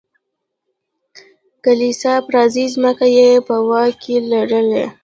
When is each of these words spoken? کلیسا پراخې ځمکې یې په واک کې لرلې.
کلیسا 1.63 2.13
پراخې 2.27 2.65
ځمکې 2.73 3.07
یې 3.17 3.29
په 3.47 3.55
واک 3.67 3.93
کې 4.03 4.15
لرلې. 4.31 4.85